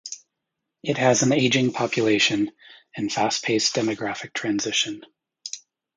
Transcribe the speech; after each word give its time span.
It 0.81 0.97
has 0.97 1.21
an 1.21 1.31
aging 1.31 1.73
population, 1.73 2.49
and 2.95 3.13
fast-paced 3.13 3.75
demographic 3.75 4.33
transition. 4.33 5.03